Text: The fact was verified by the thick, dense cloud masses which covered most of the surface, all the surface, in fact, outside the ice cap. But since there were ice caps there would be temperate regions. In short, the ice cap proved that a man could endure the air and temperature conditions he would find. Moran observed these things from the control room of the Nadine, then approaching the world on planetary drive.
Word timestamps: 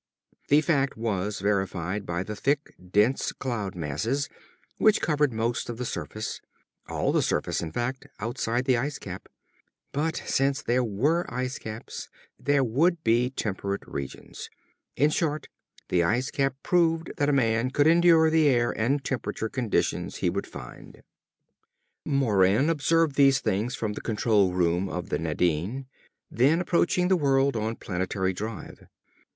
The 0.47 0.61
fact 0.61 0.97
was 0.97 1.41
verified 1.41 2.07
by 2.07 2.23
the 2.23 2.35
thick, 2.35 2.73
dense 2.91 3.31
cloud 3.31 3.75
masses 3.75 4.29
which 4.79 4.99
covered 4.99 5.31
most 5.31 5.69
of 5.69 5.77
the 5.77 5.85
surface, 5.85 6.41
all 6.89 7.11
the 7.11 7.21
surface, 7.21 7.61
in 7.61 7.71
fact, 7.71 8.07
outside 8.19 8.65
the 8.65 8.77
ice 8.77 8.97
cap. 8.97 9.29
But 9.91 10.17
since 10.25 10.63
there 10.63 10.83
were 10.83 11.31
ice 11.31 11.59
caps 11.59 12.09
there 12.39 12.63
would 12.63 13.03
be 13.03 13.29
temperate 13.29 13.85
regions. 13.87 14.49
In 14.95 15.11
short, 15.11 15.49
the 15.89 16.01
ice 16.01 16.31
cap 16.31 16.55
proved 16.63 17.11
that 17.17 17.29
a 17.29 17.31
man 17.31 17.69
could 17.69 17.85
endure 17.85 18.31
the 18.31 18.47
air 18.47 18.71
and 18.71 19.03
temperature 19.05 19.49
conditions 19.49 20.15
he 20.15 20.31
would 20.31 20.47
find. 20.47 21.03
Moran 22.07 22.71
observed 22.71 23.17
these 23.17 23.39
things 23.39 23.75
from 23.75 23.93
the 23.93 24.01
control 24.01 24.51
room 24.53 24.89
of 24.89 25.09
the 25.09 25.19
Nadine, 25.19 25.85
then 26.31 26.59
approaching 26.59 27.07
the 27.07 27.15
world 27.15 27.55
on 27.55 27.75
planetary 27.75 28.33
drive. 28.33 28.87